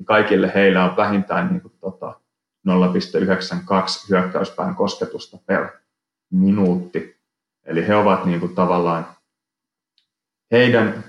[0.06, 2.20] Kaikille heillä on vähintään niin kuin, tota,
[2.68, 5.68] 0,92 hyökkäyspään kosketusta per
[6.30, 7.18] minuutti.
[7.64, 9.08] Eli he ovat niin kuin, tavallaan,
[10.52, 11.04] heidän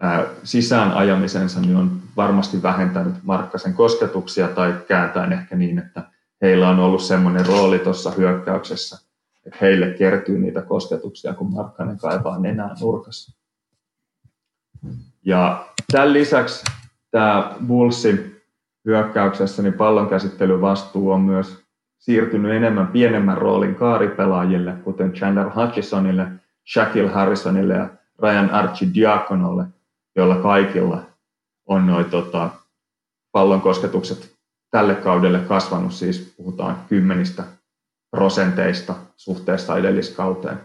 [0.00, 6.02] ää, sisään ajamisensa niin on varmasti vähentänyt Markkasen kosketuksia tai kääntäen ehkä niin, että
[6.42, 8.98] heillä on ollut semmoinen rooli tuossa hyökkäyksessä,
[9.46, 13.32] että heille kertyy niitä kosketuksia, kun Markkanen kaivaa nenää nurkassa.
[15.24, 16.64] Ja tämän lisäksi
[17.10, 18.39] tämä Bullsin
[18.84, 21.64] hyökkäyksessä niin pallonkäsittelyvastuu on myös
[21.98, 26.26] siirtynyt enemmän pienemmän roolin kaaripelaajille, kuten Chandler Hutchisonille,
[26.72, 27.88] Shaquille Harrisonille ja
[28.22, 29.64] Ryan Archidiakonolle,
[30.16, 31.02] joilla kaikilla
[31.66, 32.50] on noin tota,
[33.32, 34.34] pallon kosketukset
[34.70, 37.44] tälle kaudelle kasvanut, siis puhutaan kymmenistä
[38.10, 40.60] prosenteista suhteessa edelliskauteen.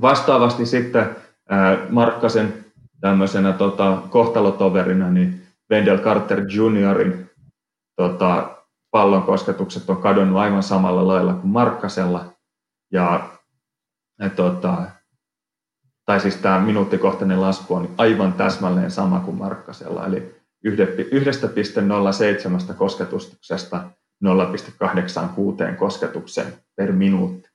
[0.00, 1.16] Vastaavasti sitten
[1.88, 2.64] Markkasen
[3.00, 7.30] tämmöisenä tota, kohtalotoverina, niin Wendell Carter Juniorin
[7.96, 8.56] tota,
[8.90, 12.32] pallon kosketukset on kadonnut aivan samalla lailla kuin Markkasella.
[12.92, 13.28] Ja,
[14.20, 14.82] ja tota,
[16.06, 23.90] tai siis tämä minuuttikohtainen lasku on aivan täsmälleen sama kuin Markkasella, eli 1,07 kosketuksesta
[24.24, 27.48] 0,86 kosketuksen per minuutti.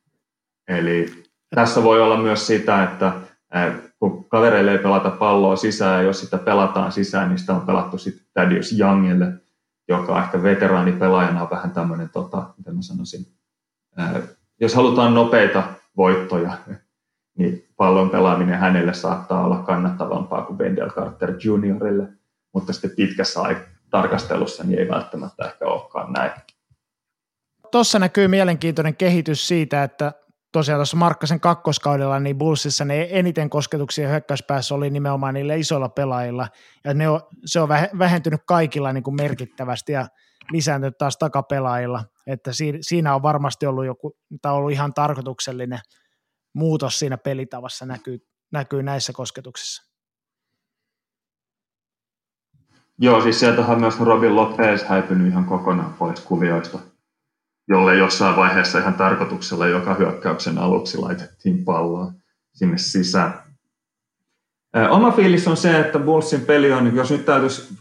[0.68, 1.24] Eli
[1.56, 3.14] tässä voi olla myös sitä, että
[4.02, 7.98] kun kavereille ei pelata palloa sisään, ja jos sitä pelataan sisään, niin sitä on pelattu
[7.98, 9.34] sitten Thaddeus Youngille,
[9.88, 13.26] joka ehkä veteraanipelaajana on vähän tämmöinen, tota, miten mä sanoisin,
[14.62, 15.64] jos halutaan nopeita
[15.98, 16.58] voittoja,
[17.38, 22.08] niin pallon pelaaminen hänelle saattaa olla kannattavampaa kuin Wendell Carter Juniorille,
[22.54, 23.40] mutta sitten pitkässä
[23.90, 26.32] tarkastelussa niin ei välttämättä ehkä olekaan näin.
[27.72, 30.14] Tuossa näkyy mielenkiintoinen kehitys siitä, että
[30.52, 36.48] tosiaan tuossa Markkasen kakkoskaudella, niin Bullsissa ne eniten kosketuksia hyökkäyspäässä oli nimenomaan niillä isoilla pelaajilla,
[36.84, 40.08] ja ne on, se on vähentynyt kaikilla niin kuin merkittävästi ja
[40.52, 45.80] lisääntynyt taas takapelaajilla, että siinä on varmasti ollut joku, tai ollut ihan tarkoituksellinen
[46.54, 48.18] muutos siinä pelitavassa näkyy,
[48.52, 49.92] näkyy näissä kosketuksissa.
[53.00, 56.80] Joo, siis sieltähän myös Robin Lopez häipynyt ihan kokonaan pois kuvioista
[57.72, 62.12] jolle jossain vaiheessa ihan tarkoituksella joka hyökkäyksen aluksi laitettiin palloa
[62.54, 63.34] sinne sisään.
[64.90, 67.74] Oma fiilis on se, että Bullsin peli on, jos nyt täytyisi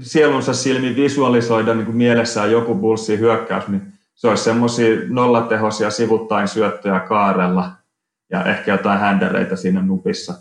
[0.00, 3.82] sielunsa silmi visualisoida niin kuin mielessään joku Bullsin hyökkäys, niin
[4.14, 7.70] se olisi semmoisia nollatehoisia sivuttain syöttöjä kaarella
[8.30, 10.34] ja ehkä jotain händereitä siinä nupissa,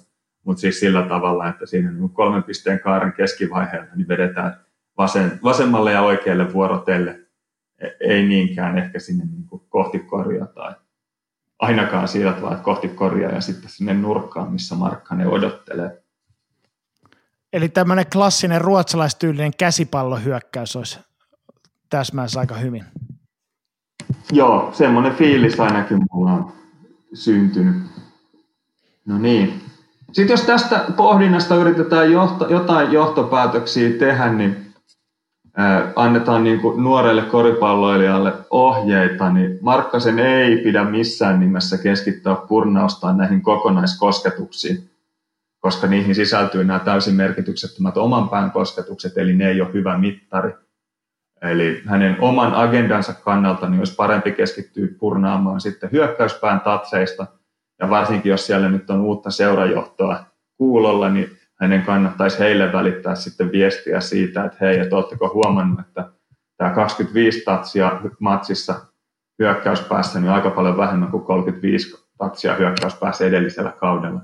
[0.45, 4.57] mutta siis sillä tavalla, että siinä niin kolmen pisteen kaaren keskivaiheella niin vedetään
[4.97, 7.22] vasen, vasemmalle ja oikealle vuorotelle
[8.00, 10.74] ei niinkään ehkä sinne niin kuin kohti korjaa tai
[11.60, 16.04] ainakaan sillä tavalla, että kohti korjaa ja sitten sinne nurkkaan, missä Markkanen odottelee.
[17.54, 21.00] Eli tämmöinen klassinen ruotsalaistyylinen käsipallohyökkäys olisi
[21.89, 22.84] täsmässä aika hyvin.
[24.32, 26.54] Joo, semmoinen fiilis ainakin mulla on
[27.13, 27.76] syntynyt.
[29.06, 29.62] No niin.
[30.12, 34.72] Sitten jos tästä pohdinnasta yritetään johto, jotain johtopäätöksiä tehdä, niin
[35.95, 43.41] annetaan niin kuin nuorelle koripalloilijalle ohjeita, niin Markkasen ei pidä missään nimessä keskittyä purnaustaan näihin
[43.41, 44.89] kokonaiskosketuksiin,
[45.60, 50.51] koska niihin sisältyy nämä täysin merkityksettömät oman pään kosketukset, eli ne ei ole hyvä mittari.
[51.41, 57.27] Eli hänen oman agendansa kannalta niin olisi parempi keskittyä purnaamaan sitten hyökkäyspään tatseista,
[57.79, 60.23] ja varsinkin jos siellä nyt on uutta seurajohtoa
[60.58, 66.10] kuulolla, niin hänen kannattaisi heille välittää sitten viestiä siitä, että hei, että oletteko huomannut, että
[66.58, 68.75] tämä 25 tatsia matsissa
[69.39, 74.21] hyökkäyspäässä niin aika paljon vähemmän kuin 35 tatsia hyökkäyspäässä edellisellä kaudella.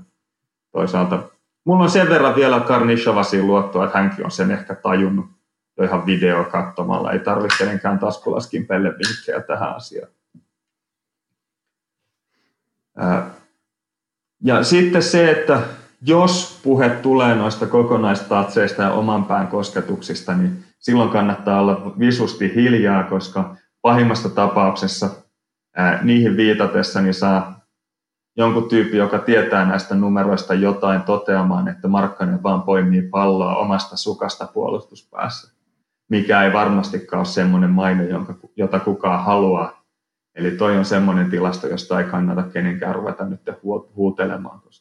[0.72, 1.22] Toisaalta
[1.64, 5.26] mulla on sen verran vielä Karnishavasiin luottoa, että hänkin on sen ehkä tajunnut
[5.78, 7.12] jo ihan video katsomalla.
[7.12, 10.10] Ei tarvitse kenenkään taskulaskin pelle vinkkejä tähän asiaan.
[14.44, 15.62] Ja sitten se, että
[16.02, 23.04] jos puhe tulee noista kokonaistatseista ja oman pään kosketuksista, niin silloin kannattaa olla visusti hiljaa,
[23.04, 25.10] koska pahimmassa tapauksessa
[25.76, 27.60] ää, niihin viitatessa niin saa
[28.36, 34.46] jonkun tyyppi, joka tietää näistä numeroista jotain toteamaan, että Markkanen vaan poimii palloa omasta sukasta
[34.46, 35.54] puolustuspäässä,
[36.08, 39.80] mikä ei varmastikaan ole semmoinen maine, jonka, jota kukaan haluaa.
[40.34, 43.40] Eli toi on semmoinen tilasto, josta ei kannata kenenkään ruveta nyt
[43.96, 44.79] huutelemaan, koska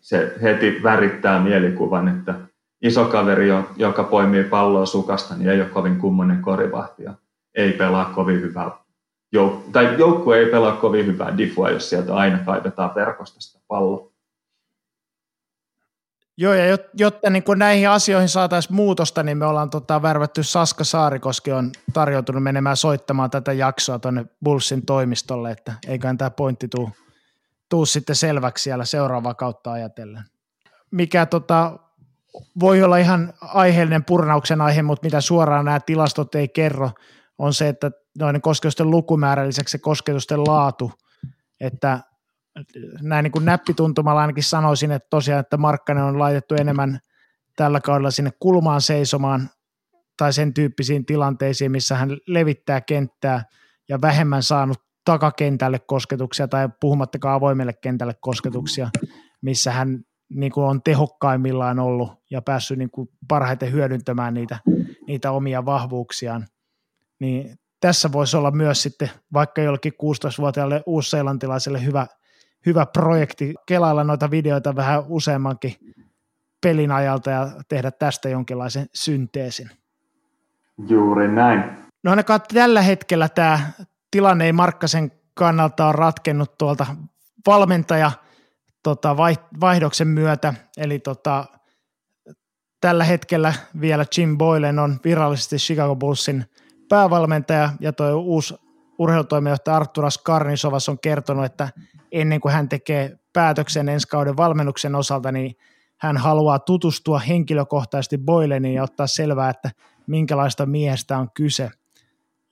[0.00, 2.34] se heti värittää mielikuvan, että
[2.82, 7.14] iso kaveri, joka poimii palloa sukasta, niin ei ole kovin kummonen korivahti ja
[7.54, 8.70] ei pelaa kovin hyvää
[9.36, 14.10] jouk- tai joukkue ei pelaa kovin hyvää diffua, jos sieltä aina kaivetaan verkosta sitä palloa.
[16.40, 20.84] Joo, ja jotta niin kun näihin asioihin saataisiin muutosta, niin me ollaan tota, värvätty Saska
[20.84, 26.90] Saarikoski on tarjoutunut menemään soittamaan tätä jaksoa tuonne Bullsin toimistolle, että eiköhän tämä pointti tuu,
[27.68, 30.24] tuu sitten selväksi siellä seuraavaa kautta ajatellen.
[30.90, 31.78] Mikä tota,
[32.60, 36.90] voi olla ihan aiheellinen purnauksen aihe, mutta mitä suoraan nämä tilastot ei kerro,
[37.38, 40.92] on se, että noiden kosketusten lukumäärä lisäksi se kosketusten laatu,
[41.60, 42.00] että
[43.02, 46.98] näin niin kuin näppituntumalla ainakin sanoisin, että tosiaan, että Markkanen on laitettu enemmän
[47.56, 49.50] tällä kaudella sinne kulmaan seisomaan
[50.16, 53.44] tai sen tyyppisiin tilanteisiin, missä hän levittää kenttää
[53.88, 58.88] ja vähemmän saanut takakentälle kosketuksia tai puhumattakaan avoimelle kentälle kosketuksia,
[59.40, 59.98] missä hän
[60.28, 64.58] niin kuin on tehokkaimmillaan ollut ja päässyt niin kuin parhaiten hyödyntämään niitä,
[65.06, 66.46] niitä omia vahvuuksiaan.
[67.20, 72.06] Niin tässä voisi olla myös sitten vaikka jollekin 16-vuotiaalle uusseelantilaiselle hyvä,
[72.66, 75.74] hyvä projekti kelailla noita videoita vähän useammankin
[76.62, 79.70] pelin ajalta ja tehdä tästä jonkinlaisen synteesin.
[80.88, 81.88] Juuri näin.
[82.02, 83.60] No ainakaan tällä hetkellä tämä
[84.10, 86.86] tilanne ei Markkasen kannalta on ratkennut tuolta
[87.46, 88.12] valmentaja
[88.82, 89.16] tota,
[89.60, 91.44] vaihdoksen myötä, eli tota,
[92.80, 96.44] tällä hetkellä vielä Jim Boylen on virallisesti Chicago Bullsin–
[96.88, 98.54] päävalmentaja ja tuo uusi
[98.98, 101.68] urheilutoimijohtaja Arturas Karnisovas on kertonut, että
[102.12, 105.56] ennen kuin hän tekee päätöksen ensi kauden valmennuksen osalta, niin
[106.00, 109.70] hän haluaa tutustua henkilökohtaisesti Boyleniin ja ottaa selvää, että
[110.06, 111.70] minkälaista miehestä on kyse.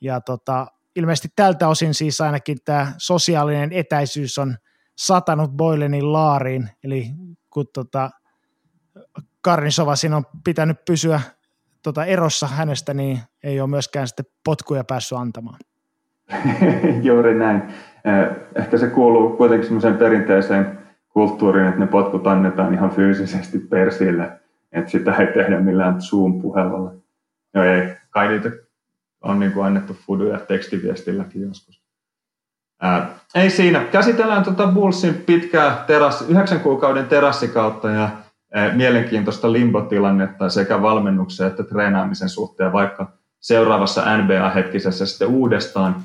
[0.01, 4.57] Ja tota, ilmeisesti tältä osin siis ainakin tämä sosiaalinen etäisyys on
[4.97, 7.07] satanut Boylenin laariin, eli
[7.51, 8.11] kun tota,
[9.41, 11.21] Karnisovasin on pitänyt pysyä
[11.83, 15.59] tota, erossa hänestä, niin ei ole myöskään sitten potkuja päässyt antamaan.
[17.03, 17.63] Juuri näin.
[18.55, 20.79] Ehkä se kuuluu kuitenkin semmoiseen perinteiseen
[21.09, 24.41] kulttuuriin, että ne potkut annetaan ihan fyysisesti persille,
[24.73, 26.95] että sitä ei tehdä millään Zoom-puhelulla.
[27.55, 28.51] No ei, kai niitä
[29.27, 31.83] on niin kuin annettu fuduja tekstiviestilläkin joskus.
[32.83, 33.85] Ää, ei siinä.
[33.85, 38.09] Käsitellään tuota Bullsin pitkää terassi, yhdeksän kuukauden terassikautta ja
[38.75, 45.97] mielenkiintoista limbotilannetta sekä valmennuksen että treenaamisen suhteen, vaikka seuraavassa NBA-hetkisessä sitten uudestaan,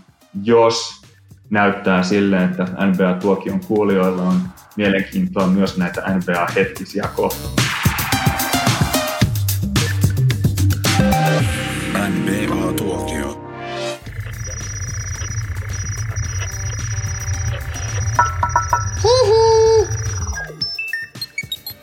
[0.44, 1.02] jos
[1.50, 4.42] näyttää silleen, että NBA-tuokion kuulijoilla on
[4.78, 7.81] mielenkiintoa myös näitä NBA-hetkisiä kohtia.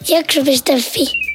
[0.08, 1.27] Jakso.fi